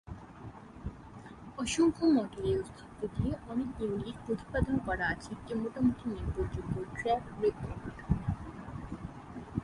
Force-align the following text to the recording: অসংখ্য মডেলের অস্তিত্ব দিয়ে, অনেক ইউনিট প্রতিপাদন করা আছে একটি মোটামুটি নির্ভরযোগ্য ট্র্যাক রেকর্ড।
অসংখ্য 1.57 2.05
মডেলের 2.15 2.57
অস্তিত্ব 2.61 3.01
দিয়ে, 3.15 3.33
অনেক 3.49 3.69
ইউনিট 3.79 4.17
প্রতিপাদন 4.25 4.75
করা 4.87 5.05
আছে 5.07 5.29
একটি 5.31 5.51
মোটামুটি 5.55 6.03
নির্ভরযোগ্য 6.09 6.73
ট্র্যাক 6.95 7.23
রেকর্ড। 7.41 7.83